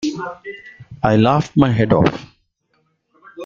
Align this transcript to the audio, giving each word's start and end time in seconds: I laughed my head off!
I 1.03 1.15
laughed 1.15 1.55
my 1.55 1.69
head 1.69 1.93
off! 1.93 2.25